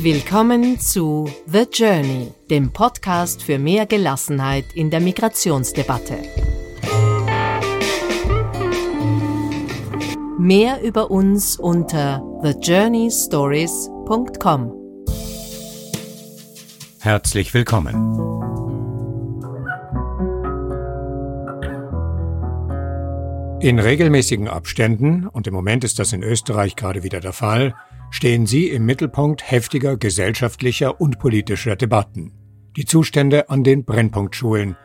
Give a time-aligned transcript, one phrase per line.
[0.00, 6.18] Willkommen zu The Journey, dem Podcast für mehr Gelassenheit in der Migrationsdebatte.
[10.38, 14.72] Mehr über uns unter thejourneystories.com.
[17.00, 18.28] Herzlich willkommen.
[23.60, 27.74] In regelmäßigen Abständen, und im Moment ist das in Österreich gerade wieder der Fall,
[28.10, 32.32] stehen sie im Mittelpunkt heftiger gesellschaftlicher und politischer Debatten.
[32.76, 34.76] Die Zustände an den Brennpunktschulen,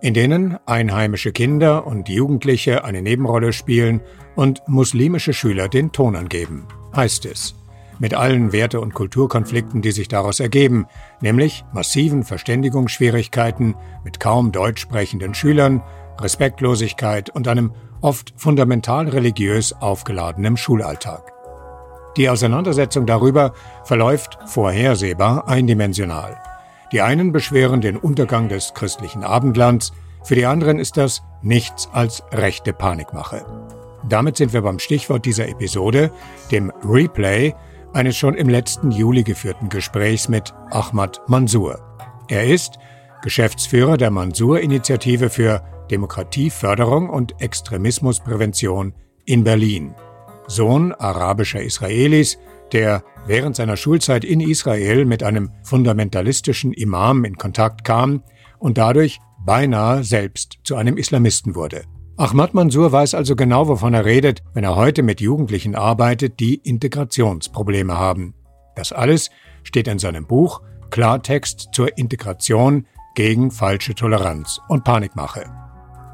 [0.00, 4.00] in denen einheimische Kinder und Jugendliche eine Nebenrolle spielen
[4.34, 7.54] und muslimische Schüler den Ton angeben, heißt es.
[7.98, 10.86] Mit allen Werte- und Kulturkonflikten, die sich daraus ergeben,
[11.20, 15.82] nämlich massiven Verständigungsschwierigkeiten mit kaum deutsch sprechenden Schülern,
[16.18, 21.31] Respektlosigkeit und einem oft fundamental religiös aufgeladenem Schulalltag.
[22.16, 23.52] Die Auseinandersetzung darüber
[23.84, 26.36] verläuft vorhersehbar eindimensional.
[26.92, 29.92] Die einen beschweren den Untergang des christlichen Abendlands,
[30.24, 33.44] für die anderen ist das nichts als rechte Panikmache.
[34.08, 36.12] Damit sind wir beim Stichwort dieser Episode,
[36.50, 37.54] dem Replay
[37.92, 41.80] eines schon im letzten Juli geführten Gesprächs mit Ahmad Mansour.
[42.28, 42.78] Er ist
[43.22, 48.94] Geschäftsführer der Mansour-Initiative für Demokratieförderung und Extremismusprävention
[49.24, 49.94] in Berlin.
[50.46, 52.38] Sohn arabischer Israelis,
[52.72, 58.22] der während seiner Schulzeit in Israel mit einem fundamentalistischen Imam in Kontakt kam
[58.58, 61.82] und dadurch beinahe selbst zu einem Islamisten wurde.
[62.16, 66.56] Ahmad Mansour weiß also genau, wovon er redet, wenn er heute mit Jugendlichen arbeitet, die
[66.56, 68.34] Integrationsprobleme haben.
[68.76, 69.30] Das alles
[69.64, 70.60] steht in seinem Buch
[70.90, 75.44] Klartext zur Integration gegen falsche Toleranz und Panikmache.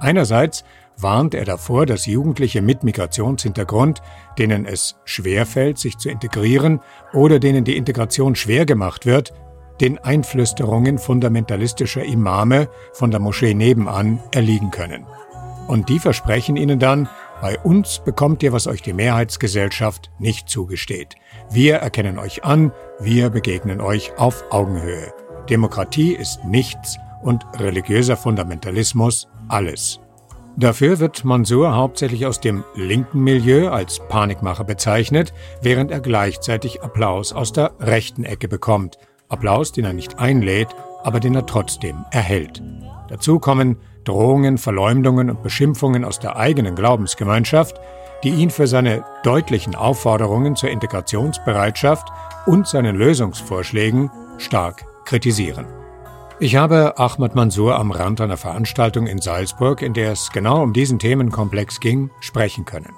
[0.00, 0.64] Einerseits
[1.00, 4.02] warnt er davor, dass Jugendliche mit Migrationshintergrund,
[4.38, 6.80] denen es schwerfällt, sich zu integrieren
[7.12, 9.32] oder denen die Integration schwer gemacht wird,
[9.80, 15.06] den Einflüsterungen fundamentalistischer Imame von der Moschee nebenan erliegen können.
[15.68, 17.08] Und die versprechen ihnen dann,
[17.40, 21.14] bei uns bekommt ihr, was euch die Mehrheitsgesellschaft nicht zugesteht.
[21.50, 25.12] Wir erkennen euch an, wir begegnen euch auf Augenhöhe.
[25.48, 30.00] Demokratie ist nichts und religiöser Fundamentalismus alles.
[30.58, 35.32] Dafür wird Mansour hauptsächlich aus dem linken Milieu als Panikmacher bezeichnet,
[35.62, 38.98] während er gleichzeitig Applaus aus der rechten Ecke bekommt.
[39.28, 40.74] Applaus, den er nicht einlädt,
[41.04, 42.60] aber den er trotzdem erhält.
[43.08, 47.80] Dazu kommen Drohungen, Verleumdungen und Beschimpfungen aus der eigenen Glaubensgemeinschaft,
[48.24, 52.08] die ihn für seine deutlichen Aufforderungen zur Integrationsbereitschaft
[52.46, 55.77] und seinen Lösungsvorschlägen stark kritisieren.
[56.40, 60.72] Ich habe Ahmad Mansour am Rand einer Veranstaltung in Salzburg, in der es genau um
[60.72, 62.94] diesen Themenkomplex ging, sprechen können.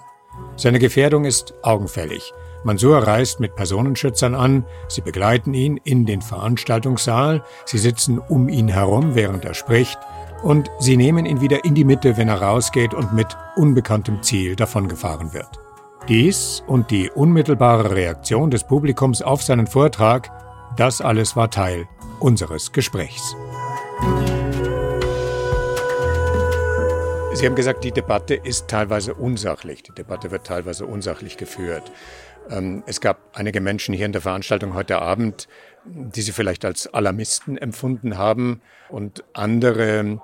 [0.56, 2.34] Seine Gefährdung ist augenfällig.
[2.64, 8.68] Mansour reist mit Personenschützern an, sie begleiten ihn in den Veranstaltungssaal, sie sitzen um ihn
[8.68, 9.98] herum, während er spricht,
[10.42, 14.54] und sie nehmen ihn wieder in die Mitte, wenn er rausgeht und mit unbekanntem Ziel
[14.54, 15.48] davongefahren wird.
[16.08, 20.30] Dies und die unmittelbare Reaktion des Publikums auf seinen Vortrag,
[20.76, 21.88] das alles war Teil
[22.20, 23.34] unseres Gesprächs.
[27.34, 29.82] Sie haben gesagt, die Debatte ist teilweise unsachlich.
[29.82, 31.90] Die Debatte wird teilweise unsachlich geführt.
[32.50, 35.48] Ähm, es gab einige Menschen hier in der Veranstaltung heute Abend,
[35.84, 38.60] die Sie vielleicht als Alarmisten empfunden haben
[38.90, 40.20] und andere,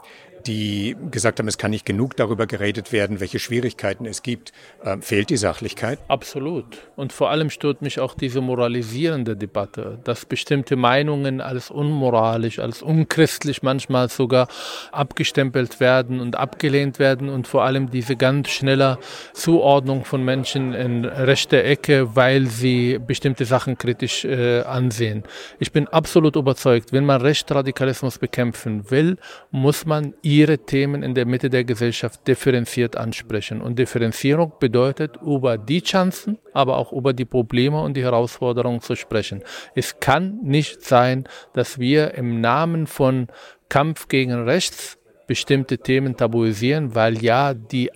[0.47, 4.53] die gesagt haben, es kann nicht genug darüber geredet werden, welche Schwierigkeiten es gibt.
[4.83, 5.99] Äh, fehlt die Sachlichkeit?
[6.09, 6.65] Absolut.
[6.97, 12.83] Und vor allem stört mich auch diese moralisierende Debatte, dass bestimmte Meinungen als unmoralisch, als
[12.83, 14.49] unchristlich manchmal sogar
[14.93, 18.99] abgestempelt werden und abgelehnt werden und vor allem diese ganz schnelle
[19.33, 25.25] Zuordnung von Menschen in rechte Ecke, weil sie bestimmte Sachen kritisch äh, ansehen.
[25.59, 29.17] Ich bin absolut überzeugt, wenn man Rechtsradikalismus bekämpfen will,
[29.51, 33.63] muss man ihre Themen in der Mitte der Gesellschaft differenziert ansprechen.
[33.63, 38.97] Und Differenzierung bedeutet, über die Chancen, aber auch über die Probleme und die Herausforderungen zu
[38.97, 39.43] sprechen.
[39.75, 41.25] Es kann nicht sein,
[41.55, 43.29] dass wir im Namen von
[43.71, 47.91] Kampf gegen Rechts bestimmte Themen tabuisieren, weil ja die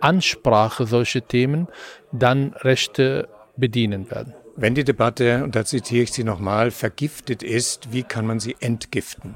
[0.00, 1.68] Ansprache solcher Themen
[2.10, 4.32] dann Rechte bedienen werden.
[4.56, 8.56] Wenn die Debatte, und da zitiere ich Sie nochmal, vergiftet ist, wie kann man sie
[8.60, 9.34] entgiften?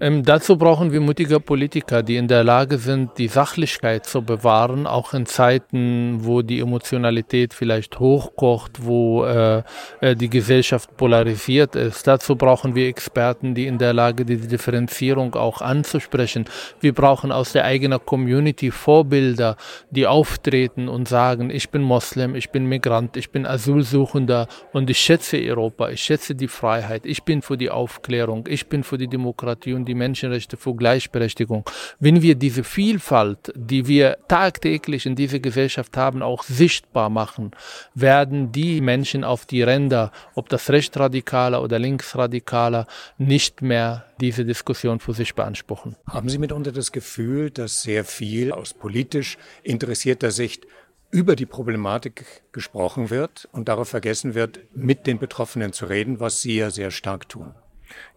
[0.00, 4.86] Ähm, dazu brauchen wir mutige Politiker, die in der Lage sind, die Sachlichkeit zu bewahren,
[4.86, 9.64] auch in Zeiten, wo die Emotionalität vielleicht hochkocht, wo äh,
[10.00, 12.06] äh, die Gesellschaft polarisiert ist.
[12.06, 16.44] Dazu brauchen wir Experten, die in der Lage diese Differenzierung auch anzusprechen.
[16.80, 19.56] Wir brauchen aus der eigenen Community Vorbilder,
[19.90, 24.98] die auftreten und sagen, ich bin Moslem, ich bin Migrant, ich bin Asylsuchender und ich
[24.98, 29.08] schätze Europa, ich schätze die Freiheit, ich bin für die Aufklärung, ich bin für die
[29.08, 31.68] Demokratie und die Menschenrechte für Gleichberechtigung.
[31.98, 37.50] Wenn wir diese Vielfalt, die wir tagtäglich in dieser Gesellschaft haben, auch sichtbar machen,
[37.94, 42.86] werden die Menschen auf die Ränder, ob das Rechtsradikaler oder Linksradikaler,
[43.18, 45.96] nicht mehr diese Diskussion für sich beanspruchen.
[46.06, 50.66] Haben Sie mitunter das Gefühl, dass sehr viel aus politisch interessierter Sicht
[51.10, 56.42] über die Problematik gesprochen wird und darauf vergessen wird, mit den Betroffenen zu reden, was
[56.42, 57.54] Sie ja sehr stark tun?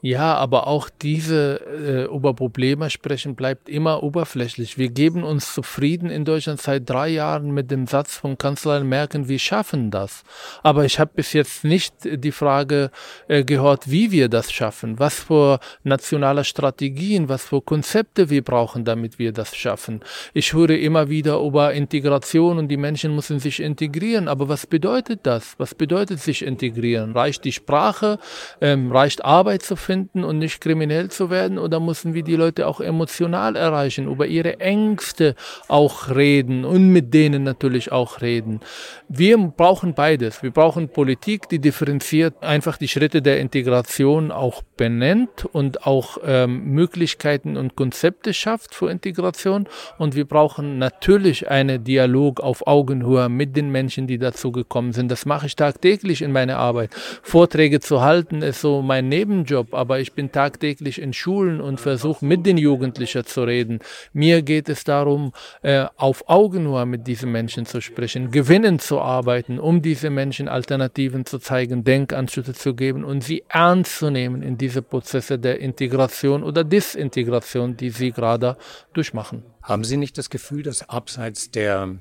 [0.02, 1.62] Ja, aber auch diese
[2.10, 4.78] äh, über Probleme sprechen bleibt immer oberflächlich.
[4.80, 9.28] Wir geben uns zufrieden in Deutschland seit drei Jahren mit dem Satz von Kanzlerin Merkel,
[9.28, 10.24] wir schaffen das.
[10.64, 12.90] Aber ich habe bis jetzt nicht die Frage
[13.28, 18.84] äh, gehört, wie wir das schaffen, was für nationale Strategien, was für Konzepte wir brauchen,
[18.84, 20.02] damit wir das schaffen.
[20.34, 24.28] Ich höre immer wieder über Integration und die Menschen müssen sich integrieren.
[24.28, 25.56] Aber was bedeutet das?
[25.60, 27.14] Was bedeutet sich integrieren?
[27.14, 28.18] Reicht die Sprache?
[28.62, 30.24] Ähm, reicht Arbeit zu finden?
[30.32, 31.60] und nicht kriminell zu werden?
[31.60, 35.36] Oder müssen wir die Leute auch emotional erreichen, über ihre Ängste
[35.68, 38.62] auch reden und mit denen natürlich auch reden?
[39.10, 40.42] Wir brauchen beides.
[40.42, 46.66] Wir brauchen Politik, die differenziert einfach die Schritte der Integration auch benennt und auch ähm,
[46.72, 49.68] Möglichkeiten und Konzepte schafft für Integration.
[49.98, 55.12] Und wir brauchen natürlich einen Dialog auf Augenhöhe mit den Menschen, die dazu gekommen sind.
[55.12, 56.92] Das mache ich tagtäglich in meiner Arbeit.
[57.22, 62.26] Vorträge zu halten ist so mein Nebenjob, aber ich bin tagtäglich in Schulen und versuche
[62.26, 63.80] mit den Jugendlichen zu reden.
[64.14, 69.60] Mir geht es darum, äh, auf Augenhöhe mit diesen Menschen zu sprechen, gewinnend zu arbeiten,
[69.60, 74.58] um diese Menschen Alternativen zu zeigen, Denkanstöße zu geben und sie ernst zu nehmen in
[74.58, 78.58] diese Prozesse der Integration oder Disintegration, die sie gerade
[78.94, 79.44] durchmachen.
[79.62, 81.98] Haben Sie nicht das Gefühl, dass abseits der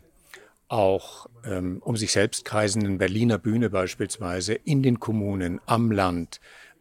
[0.70, 6.40] auch ähm, um sich selbst kreisenden Berliner Bühne beispielsweise in den Kommunen, am Land,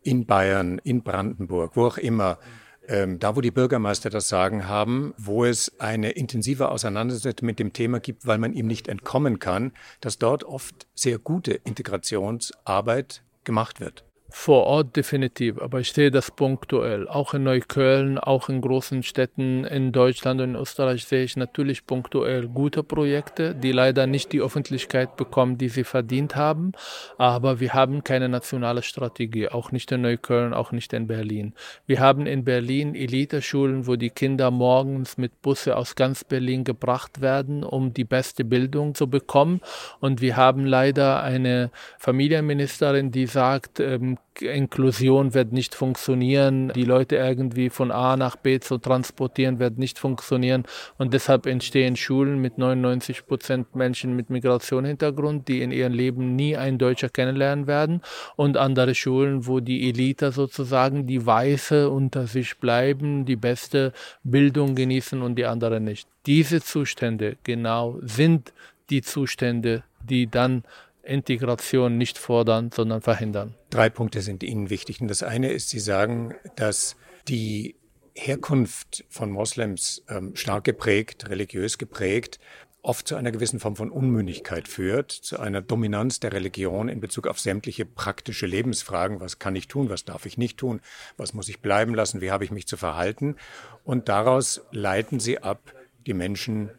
[0.09, 2.39] in Bayern, in Brandenburg, wo auch immer,
[2.87, 7.73] ähm, da wo die Bürgermeister das Sagen haben, wo es eine intensive Auseinandersetzung mit dem
[7.73, 9.71] Thema gibt, weil man ihm nicht entkommen kann,
[10.01, 14.03] dass dort oft sehr gute Integrationsarbeit gemacht wird.
[14.31, 17.07] Vor Ort definitiv, aber ich sehe das punktuell.
[17.07, 21.87] Auch in Neukölln, auch in großen Städten in Deutschland und in Österreich sehe ich natürlich
[21.87, 26.73] punktuell gute Projekte, die leider nicht die Öffentlichkeit bekommen, die sie verdient haben.
[27.17, 31.55] Aber wir haben keine nationale Strategie, auch nicht in Neukölln, auch nicht in Berlin.
[31.87, 37.21] Wir haben in Berlin Eliteschulen, wo die Kinder morgens mit Busse aus ganz Berlin gebracht
[37.21, 39.59] werden, um die beste Bildung zu bekommen.
[39.99, 46.71] Und wir haben leider eine Familienministerin, die sagt, ähm, Inklusion wird nicht funktionieren.
[46.75, 50.63] Die Leute irgendwie von A nach B zu transportieren wird nicht funktionieren.
[50.97, 56.55] Und deshalb entstehen Schulen mit 99 Prozent Menschen mit Migrationshintergrund, die in ihrem Leben nie
[56.55, 58.01] einen Deutscher kennenlernen werden.
[58.35, 63.93] Und andere Schulen, wo die Elite sozusagen, die Weiße unter sich bleiben, die beste
[64.23, 66.07] Bildung genießen und die anderen nicht.
[66.25, 68.53] Diese Zustände genau sind
[68.89, 70.63] die Zustände, die dann
[71.09, 73.55] Integration nicht fordern, sondern verhindern.
[73.69, 75.01] Drei Punkte sind Ihnen wichtig.
[75.01, 76.95] Und das eine ist, Sie sagen, dass
[77.27, 77.75] die
[78.15, 82.39] Herkunft von Moslems ähm, stark geprägt, religiös geprägt,
[82.81, 87.27] oft zu einer gewissen Form von Unmündigkeit führt, zu einer Dominanz der Religion in Bezug
[87.27, 89.19] auf sämtliche praktische Lebensfragen.
[89.19, 89.89] Was kann ich tun?
[89.89, 90.81] Was darf ich nicht tun?
[91.17, 92.21] Was muss ich bleiben lassen?
[92.21, 93.35] Wie habe ich mich zu verhalten?
[93.83, 95.73] Und daraus leiten Sie ab,
[96.07, 96.71] die Menschen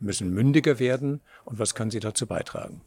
[0.00, 1.20] müssen mündiger werden.
[1.44, 2.82] Und was können Sie dazu beitragen?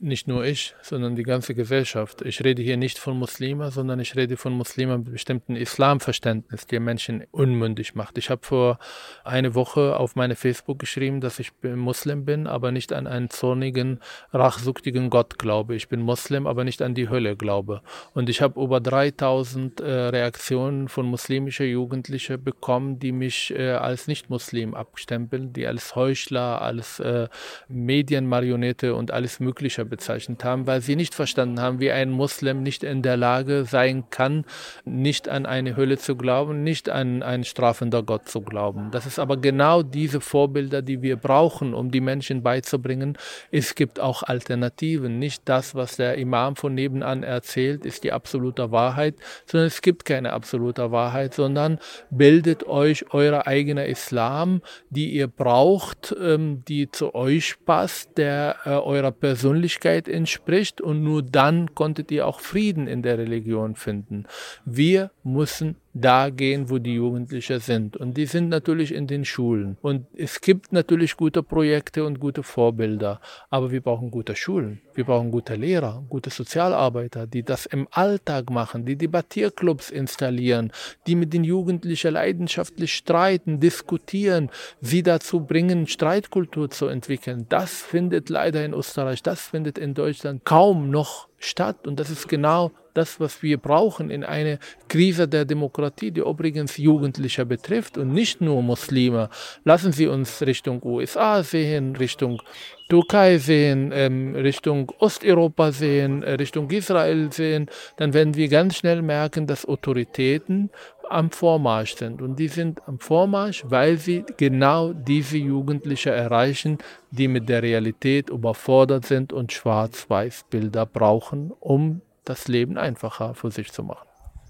[0.00, 2.22] Nicht nur ich, sondern die ganze Gesellschaft.
[2.22, 6.80] Ich rede hier nicht von Muslimen, sondern ich rede von Muslimen mit bestimmten Islamverständnis, der
[6.80, 8.16] Menschen unmündig macht.
[8.16, 8.78] Ich habe vor
[9.24, 14.00] eine Woche auf meine Facebook geschrieben, dass ich Muslim bin, aber nicht an einen zornigen,
[14.32, 15.74] rachsuchtigen Gott glaube.
[15.76, 17.82] Ich bin Muslim, aber nicht an die Hölle glaube.
[18.14, 24.06] Und ich habe über 3000 äh, Reaktionen von muslimischen Jugendlichen bekommen, die mich äh, als
[24.06, 27.28] Nicht-Muslim abstempeln, die als Heuchler, als äh,
[27.68, 32.84] Medienmarionette und alles Mögliche bezeichnet haben, weil sie nicht verstanden haben, wie ein Muslim nicht
[32.84, 34.44] in der Lage sein kann,
[34.84, 38.90] nicht an eine Hölle zu glauben, nicht an einen strafender Gott zu glauben.
[38.92, 43.18] Das ist aber genau diese Vorbilder, die wir brauchen, um die Menschen beizubringen.
[43.50, 45.18] Es gibt auch Alternativen.
[45.18, 49.16] Nicht das, was der Imam von nebenan erzählt, ist die absolute Wahrheit,
[49.46, 51.78] sondern es gibt keine absolute Wahrheit, sondern
[52.10, 58.70] bildet euch euer eigener Islam, die ihr braucht, ähm, die zu euch passt, der äh,
[58.70, 64.26] eurer Persönlichkeit entspricht und nur dann konntet ihr auch Frieden in der Religion finden.
[64.64, 67.96] Wir müssen da gehen, wo die Jugendlichen sind.
[67.96, 69.76] Und die sind natürlich in den Schulen.
[69.82, 73.20] Und es gibt natürlich gute Projekte und gute Vorbilder.
[73.50, 74.80] Aber wir brauchen gute Schulen.
[74.94, 80.72] Wir brauchen gute Lehrer, gute Sozialarbeiter, die das im Alltag machen, die Debattierclubs installieren,
[81.06, 87.46] die mit den Jugendlichen leidenschaftlich streiten, diskutieren, sie dazu bringen, Streitkultur zu entwickeln.
[87.48, 91.86] Das findet leider in Österreich, das findet in Deutschland kaum noch statt.
[91.86, 96.76] Und das ist genau das, was wir brauchen in einer Krise der Demokratie, die übrigens
[96.76, 99.28] Jugendliche betrifft und nicht nur Muslime.
[99.64, 102.40] Lassen Sie uns Richtung USA sehen, Richtung
[102.88, 109.00] Türkei sehen, ähm, Richtung Osteuropa sehen, äh, Richtung Israel sehen, dann werden wir ganz schnell
[109.00, 110.70] merken, dass Autoritäten
[111.10, 112.22] am Vormarsch sind.
[112.22, 116.78] Und die sind am Vormarsch, weil sie genau diese Jugendlichen erreichen,
[117.10, 123.72] die mit der Realität überfordert sind und Schwarz-Weiß-Bilder brauchen, um das Leben einfacher für sich
[123.72, 124.06] zu machen.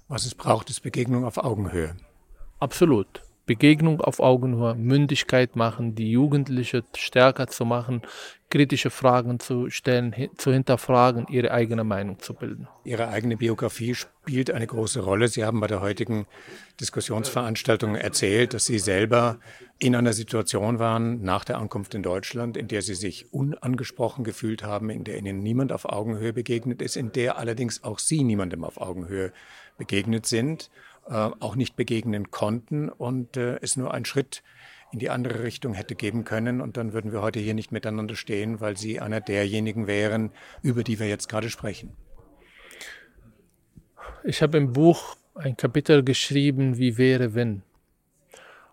[0.07, 1.95] Was es braucht, ist Begegnung auf Augenhöhe.
[2.59, 3.21] Absolut.
[3.45, 8.01] Begegnung auf Augenhöhe, Mündigkeit machen, die Jugendliche stärker zu machen,
[8.51, 12.67] kritische Fragen zu stellen, zu hinterfragen, ihre eigene Meinung zu bilden.
[12.83, 15.27] Ihre eigene Biografie spielt eine große Rolle.
[15.27, 16.27] Sie haben bei der heutigen
[16.79, 19.39] Diskussionsveranstaltung erzählt, dass Sie selber
[19.79, 24.63] in einer Situation waren nach der Ankunft in Deutschland, in der Sie sich unangesprochen gefühlt
[24.63, 28.63] haben, in der Ihnen niemand auf Augenhöhe begegnet ist, in der allerdings auch Sie niemandem
[28.63, 29.31] auf Augenhöhe
[29.77, 30.69] begegnet sind,
[31.11, 34.43] auch nicht begegnen konnten und äh, es nur ein Schritt
[34.91, 36.61] in die andere Richtung hätte geben können.
[36.61, 40.83] Und dann würden wir heute hier nicht miteinander stehen, weil Sie einer derjenigen wären, über
[40.83, 41.95] die wir jetzt gerade sprechen.
[44.23, 47.63] Ich habe im Buch ein Kapitel geschrieben, wie wäre wenn.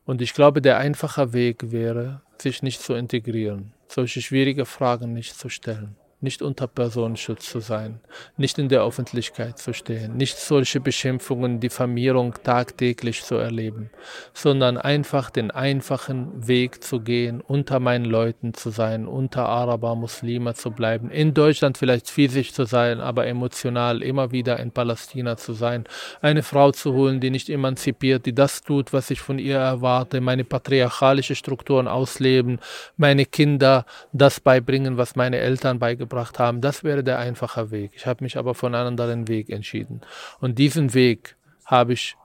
[0.04, 5.34] Und ich glaube, der einfache Weg wäre, sich nicht zu integrieren, solche schwierige Fragen nicht
[5.36, 8.00] zu stellen nicht unter Personenschutz zu sein,
[8.36, 13.90] nicht in der Öffentlichkeit zu stehen, nicht solche Beschimpfungen, Diffamierung tagtäglich zu erleben,
[14.34, 20.54] sondern einfach den einfachen Weg zu gehen, unter meinen Leuten zu sein, unter Araber, Muslime
[20.54, 25.52] zu bleiben, in Deutschland vielleicht physisch zu sein, aber emotional immer wieder in Palästina zu
[25.52, 25.84] sein,
[26.20, 30.20] eine Frau zu holen, die nicht emanzipiert, die das tut, was ich von ihr erwarte,
[30.20, 32.58] meine patriarchalische Strukturen ausleben,
[32.96, 37.92] meine Kinder das beibringen, was meine Eltern beigebracht gebracht haben, das wäre der einfache Weg.
[37.94, 40.00] Ich habe mich aber für einen anderen Weg entschieden.
[40.40, 42.16] Und diesen Weg habe ich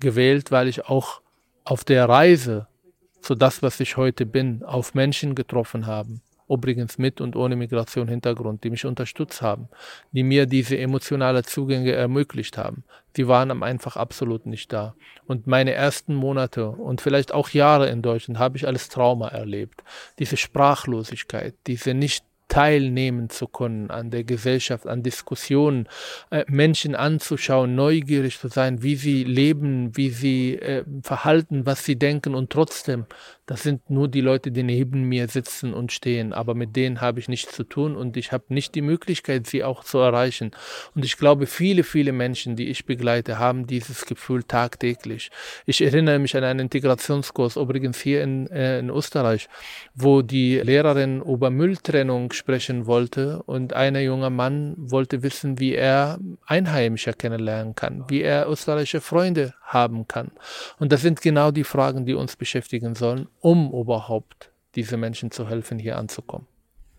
[0.00, 1.20] gewählt, weil ich auch
[1.64, 2.66] auf der Reise
[3.20, 6.20] zu das, was ich heute bin, auf Menschen getroffen habe.
[6.48, 9.68] Übrigens mit und ohne Migrationshintergrund, die mich unterstützt haben,
[10.10, 12.84] die mir diese emotionale Zugänge ermöglicht haben.
[13.16, 14.94] Die waren einfach absolut nicht da.
[15.26, 19.82] Und meine ersten Monate und vielleicht auch Jahre in Deutschland habe ich alles Trauma erlebt.
[20.18, 25.88] Diese Sprachlosigkeit, diese nicht teilnehmen zu können an der Gesellschaft, an Diskussionen,
[26.28, 31.96] äh, Menschen anzuschauen, neugierig zu sein, wie sie leben, wie sie äh, verhalten, was sie
[31.96, 33.06] denken und trotzdem
[33.52, 37.18] das sind nur die Leute, die neben mir sitzen und stehen, aber mit denen habe
[37.18, 40.52] ich nichts zu tun und ich habe nicht die Möglichkeit, sie auch zu erreichen.
[40.94, 45.30] Und ich glaube, viele, viele Menschen, die ich begleite, haben dieses Gefühl tagtäglich.
[45.66, 49.48] Ich erinnere mich an einen Integrationskurs, übrigens hier in, äh, in Österreich,
[49.94, 56.18] wo die Lehrerin über Mülltrennung sprechen wollte und ein junger Mann wollte wissen, wie er
[56.44, 60.32] Einheimische kennenlernen kann, wie er österreichische Freunde haben kann.
[60.80, 65.48] Und das sind genau die Fragen, die uns beschäftigen sollen, um überhaupt diese Menschen zu
[65.48, 66.48] helfen, hier anzukommen.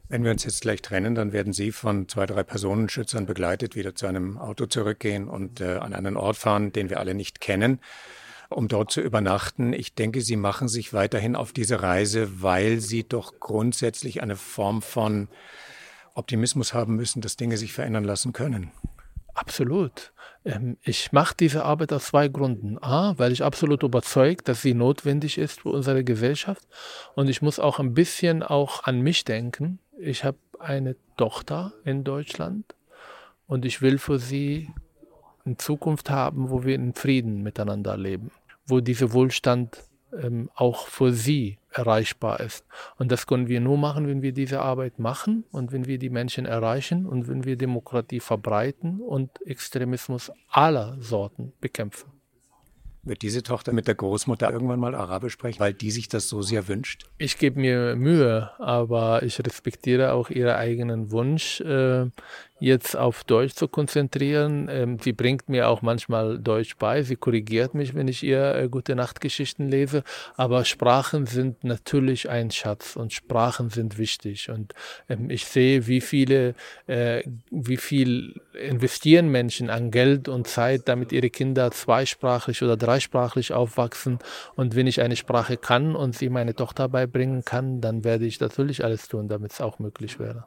[0.07, 3.95] Wenn wir uns jetzt gleich trennen, dann werden Sie von zwei, drei Personenschützern begleitet, wieder
[3.95, 7.79] zu einem Auto zurückgehen und äh, an einen Ort fahren, den wir alle nicht kennen,
[8.53, 9.73] um dort zu übernachten.
[9.73, 14.81] Ich denke, Sie machen sich weiterhin auf diese Reise, weil Sie doch grundsätzlich eine Form
[14.81, 15.27] von
[16.13, 18.71] Optimismus haben müssen, dass Dinge sich verändern lassen können.
[19.33, 20.13] Absolut.
[20.45, 22.77] Ähm, ich mache diese Arbeit aus zwei Gründen.
[22.81, 26.67] A, weil ich absolut überzeugt, dass sie notwendig ist für unsere Gesellschaft.
[27.15, 29.79] Und ich muss auch ein bisschen auch an mich denken.
[29.97, 32.75] Ich habe eine Tochter in Deutschland
[33.47, 34.69] und ich will für sie
[35.45, 38.31] eine Zukunft haben, wo wir in Frieden miteinander leben,
[38.65, 39.83] wo dieser Wohlstand
[40.21, 42.65] ähm, auch für sie erreichbar ist.
[42.97, 46.09] Und das können wir nur machen, wenn wir diese Arbeit machen und wenn wir die
[46.09, 52.11] Menschen erreichen und wenn wir Demokratie verbreiten und Extremismus aller Sorten bekämpfen.
[53.05, 56.41] Wird diese Tochter mit der Großmutter irgendwann mal Arabisch sprechen, weil die sich das so
[56.41, 57.03] sehr wünscht?
[57.17, 61.59] Ich gebe mir Mühe, aber ich respektiere auch ihren eigenen Wunsch.
[62.63, 64.69] Jetzt auf Deutsch zu konzentrieren.
[64.71, 67.03] Ähm, sie bringt mir auch manchmal Deutsch bei.
[67.03, 70.05] Sie korrigiert mich, wenn ich ihr äh, gute Nachtgeschichten lese.
[70.37, 74.49] Aber Sprachen sind natürlich ein Schatz und Sprachen sind wichtig.
[74.49, 74.73] Und
[75.09, 76.55] ähm, ich sehe, wie viele,
[76.87, 83.51] äh, wie viel investieren Menschen an Geld und Zeit, damit ihre Kinder zweisprachig oder dreisprachig
[83.51, 84.19] aufwachsen.
[84.55, 88.39] Und wenn ich eine Sprache kann und sie meine Tochter beibringen kann, dann werde ich
[88.39, 90.45] natürlich alles tun, damit es auch möglich wäre.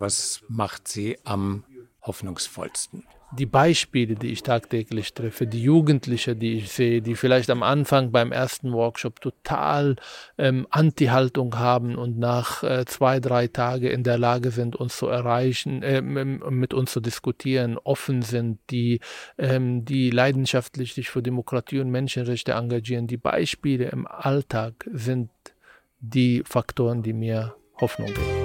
[0.00, 1.64] Was macht Sie am
[2.02, 3.04] hoffnungsvollsten?
[3.32, 8.10] Die Beispiele, die ich tagtäglich treffe, die Jugendlichen, die ich sehe, die vielleicht am Anfang
[8.10, 9.94] beim ersten Workshop total
[10.36, 15.06] ähm, Anti-Haltung haben und nach äh, zwei, drei Tagen in der Lage sind, uns zu
[15.06, 18.98] erreichen, äh, mit uns zu diskutieren, offen sind, die,
[19.38, 23.06] ähm, die leidenschaftlich sich für Demokratie und Menschenrechte engagieren.
[23.06, 25.30] Die Beispiele im Alltag sind
[26.00, 28.39] die Faktoren, die mir Hoffnung geben.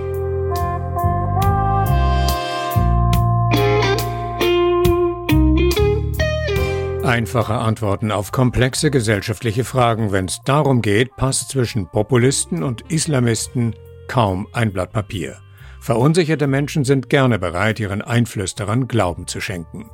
[7.05, 13.75] Einfache Antworten auf komplexe gesellschaftliche Fragen, wenn es darum geht, passt zwischen Populisten und Islamisten
[14.07, 15.37] kaum ein Blatt Papier.
[15.79, 19.89] Verunsicherte Menschen sind gerne bereit, ihren Einflüsterern Glauben zu schenken.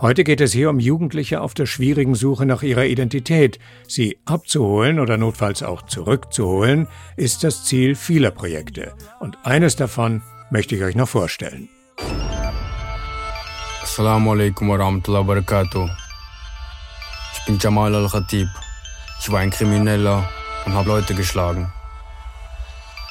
[0.00, 3.60] Heute geht es hier um Jugendliche auf der schwierigen Suche nach ihrer Identität.
[3.86, 8.92] Sie abzuholen oder notfalls auch zurückzuholen, ist das Ziel vieler Projekte.
[9.20, 11.68] Und eines davon möchte ich euch noch vorstellen.
[13.82, 16.03] Assalamu alaikum wa rahmatullahi wa barakatuh.
[17.36, 18.48] Ich bin Jamal Al-Khatib.
[19.20, 20.28] Ich war ein Krimineller
[20.64, 21.70] und habe Leute geschlagen.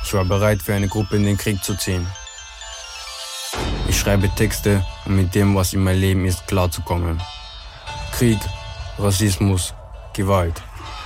[0.04, 2.08] Ich war bereit, für eine Gruppe in den Krieg zu ziehen.
[3.88, 7.22] Ich schreibe Texte, um mit dem, was in meinem Leben ist, klarzukommen.
[8.14, 8.40] Krieg,
[8.98, 9.74] Rassismus,
[10.14, 10.62] Gewalt.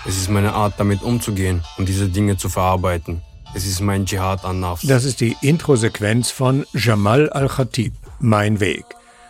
[0.05, 3.21] Es ist meine Art, damit umzugehen und diese Dinge zu verarbeiten.
[3.53, 4.85] Es ist mein Dschihad an Nafs.
[4.85, 8.85] Das ist die Introsequenz von Jamal Al-Khatib, Mein Weg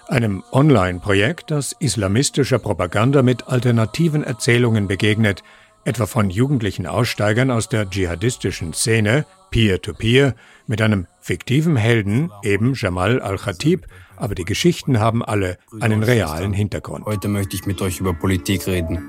[0.09, 5.43] einem Online-Projekt, das islamistischer Propaganda mit alternativen Erzählungen begegnet,
[5.85, 10.33] etwa von jugendlichen Aussteigern aus der dschihadistischen Szene, Peer-to-Peer, -peer,
[10.67, 13.87] mit einem fiktiven Helden, eben Jamal al-Khatib,
[14.17, 17.05] aber die Geschichten haben alle einen realen Hintergrund.
[17.05, 18.99] Heute möchte ich mit euch über Politik reden.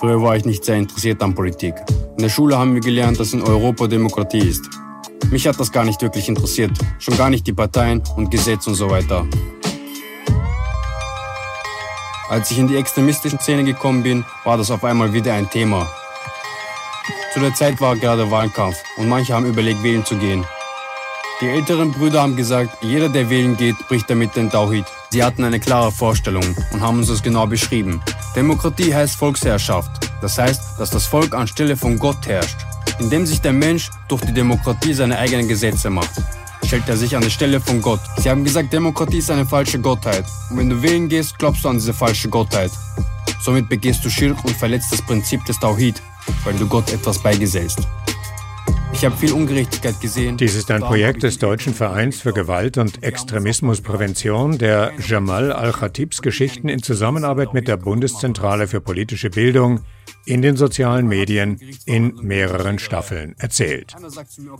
[0.00, 1.74] Früher war ich nicht sehr interessiert an Politik.
[2.16, 4.68] In der Schule haben wir gelernt, dass in Europa Demokratie ist.
[5.30, 8.76] Mich hat das gar nicht wirklich interessiert, schon gar nicht die Parteien und Gesetze und
[8.76, 9.26] so weiter.
[12.28, 15.88] Als ich in die extremistische Szene gekommen bin, war das auf einmal wieder ein Thema.
[17.32, 20.44] Zu der Zeit war gerade Wahlkampf und manche haben überlegt, wählen zu gehen.
[21.40, 24.86] Die älteren Brüder haben gesagt, jeder, der wählen geht, bricht damit den Tauhid.
[25.10, 28.02] Sie hatten eine klare Vorstellung und haben uns das genau beschrieben.
[28.34, 29.90] Demokratie heißt Volksherrschaft.
[30.20, 32.56] Das heißt, dass das Volk anstelle von Gott herrscht,
[32.98, 36.10] indem sich der Mensch durch die Demokratie seine eigenen Gesetze macht
[36.66, 38.00] stellt er sich an die Stelle von Gott.
[38.18, 40.24] Sie haben gesagt, Demokratie ist eine falsche Gottheit.
[40.50, 42.72] Und wenn du wählen gehst, glaubst du an diese falsche Gottheit.
[43.40, 46.02] Somit begehst du Schirk und verletzt das Prinzip des Tawhid,
[46.44, 47.86] weil du Gott etwas beigesellst.
[48.96, 50.38] Ich habe viel Ungerechtigkeit gesehen.
[50.38, 56.70] Dies ist ein Projekt des Deutschen Vereins für Gewalt- und Extremismusprävention, der Jamal Al-Khatibs Geschichten
[56.70, 59.80] in Zusammenarbeit mit der Bundeszentrale für politische Bildung
[60.24, 63.94] in den sozialen Medien in mehreren Staffeln erzählt.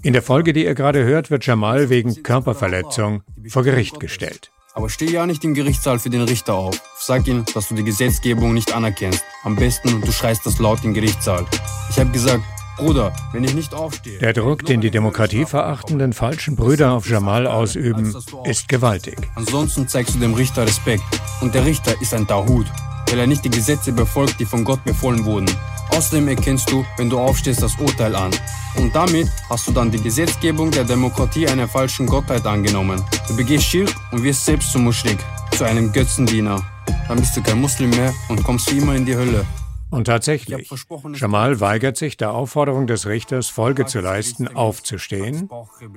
[0.03, 4.51] In der Folge, die ihr gerade hört, wird Jamal wegen Körperverletzung vor Gericht gestellt.
[4.75, 6.79] Aber steh ja nicht im Gerichtssaal für den Richter auf.
[6.99, 9.25] Sag ihm, dass du die Gesetzgebung nicht anerkennst.
[9.45, 11.47] Am besten, du schreist das laut im Gerichtssaal.
[11.89, 12.43] Ich habe gesagt,
[12.77, 14.19] Bruder, wenn ich nicht aufstehe.
[14.19, 19.17] Der Druck, den die demokratieverachtenden falschen Brüder auf Jamal ausüben, ist gewaltig.
[19.35, 21.03] Ansonsten zeigst du dem Richter Respekt.
[21.41, 22.67] Und der Richter ist ein Tahut,
[23.09, 25.51] weil er nicht die Gesetze befolgt, die von Gott befohlen wurden.
[25.91, 28.31] Außerdem erkennst du, wenn du aufstehst, das Urteil an.
[28.77, 33.03] Und damit hast du dann die Gesetzgebung der Demokratie einer falschen Gottheit angenommen.
[33.27, 35.19] Du begehst Schirk und wirst selbst zum Muschrik,
[35.57, 36.61] zu einem Götzendiener.
[37.09, 39.47] Dann bist du kein Muslim mehr und kommst wie immer in die Hölle.
[39.91, 40.69] Und tatsächlich,
[41.15, 45.49] Jamal weigert sich, der Aufforderung des Richters Folge zu leisten, aufzustehen,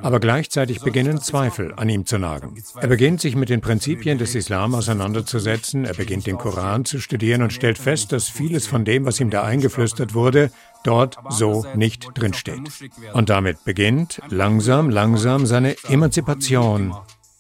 [0.02, 2.56] aber gleichzeitig beginnen Zweifel an ihm zu nagen.
[2.80, 7.42] Er beginnt sich mit den Prinzipien des Islam auseinanderzusetzen, er beginnt den Koran zu studieren
[7.42, 10.52] und stellt fest, dass vieles von dem, was ihm da eingeflüstert wurde,
[10.84, 12.72] dort so nicht drinsteht.
[13.14, 16.96] Und damit beginnt langsam, langsam seine Emanzipation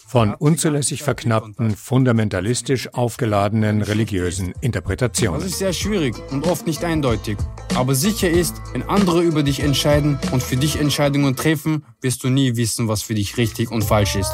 [0.09, 5.39] von unzulässig verknappten, fundamentalistisch aufgeladenen religiösen Interpretationen.
[5.39, 7.37] Das ist sehr schwierig und oft nicht eindeutig.
[7.75, 12.29] Aber sicher ist, wenn andere über dich entscheiden und für dich Entscheidungen treffen, wirst du
[12.29, 14.33] nie wissen, was für dich richtig und falsch ist.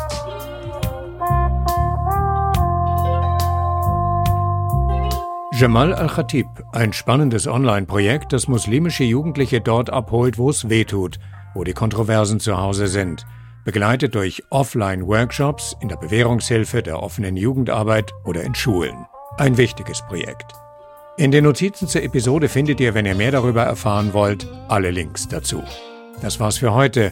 [5.60, 11.20] Jamal al-Khatib, ein spannendes Online-Projekt, das muslimische Jugendliche dort abholt, wo es weh tut,
[11.54, 13.26] wo die Kontroversen zu Hause sind,
[13.66, 19.06] begleitet durch Offline-Workshops in der Bewährungshilfe, der offenen Jugendarbeit oder in Schulen.
[19.38, 20.54] Ein wichtiges Projekt.
[21.18, 25.28] In den Notizen zur Episode findet ihr, wenn ihr mehr darüber erfahren wollt, alle Links
[25.28, 25.64] dazu.
[26.22, 27.12] Das war's für heute.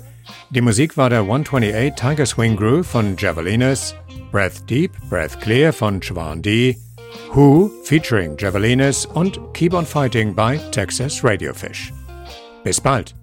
[0.49, 3.95] Die Musik war der 128 Tiger Swing Groove von Javelinas,
[4.31, 6.77] Breath Deep, Breath Clear von Chwan D,
[7.33, 11.91] Who featuring Javelinas und Keep on Fighting bei Texas Radiofish.
[12.63, 13.22] Bis bald!